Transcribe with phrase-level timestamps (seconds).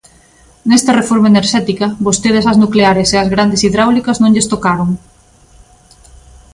[0.69, 4.89] Nesta reforma enerxética, vostedes ás nucleares e ás grandes hidráulicas non lles tocaron.